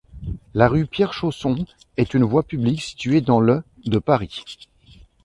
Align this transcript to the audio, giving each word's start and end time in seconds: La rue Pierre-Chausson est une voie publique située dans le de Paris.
La 0.55 0.67
rue 0.67 0.87
Pierre-Chausson 0.87 1.67
est 1.95 2.15
une 2.15 2.23
voie 2.23 2.41
publique 2.41 2.81
située 2.81 3.21
dans 3.21 3.39
le 3.39 3.61
de 3.85 3.99
Paris. 3.99 4.65